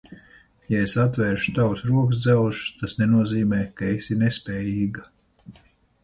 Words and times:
Ja 0.73 0.77
es 0.83 0.93
atvēršu 1.01 1.51
tavus 1.57 1.83
rokudzelžus, 1.89 2.71
tas 2.79 2.97
nenozīmē, 3.01 3.59
ka 3.81 3.91
esi 3.97 4.17
nespējīga. 4.23 5.05